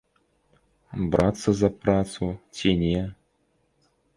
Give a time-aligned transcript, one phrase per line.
[1.15, 2.99] Брацца за працу ці не?